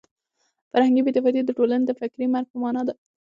[0.71, 2.93] فرهنګي بې تفاوتي د ټولنې د فکري مرګ په مانا ده.